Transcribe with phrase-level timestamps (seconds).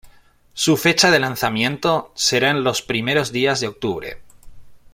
[0.55, 4.17] Su fecha de lanzamiento será en los primeros días de octubre.